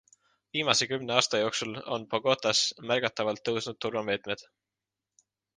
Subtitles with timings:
[0.55, 2.63] Viimase kümne aasta jooksul on Bogotas
[2.93, 4.49] märgatavalt tõusnud turvameetmed.